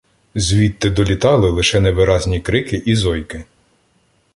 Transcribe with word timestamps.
Звідти 0.35 0.89
долітали 0.89 1.49
лише 1.49 1.79
невиразні 1.79 2.41
крики 2.41 2.83
і 2.85 2.95
зойки. 2.95 3.45